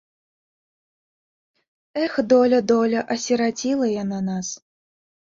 [2.05, 4.47] Эх, доля, доля, асіраціла яна нас.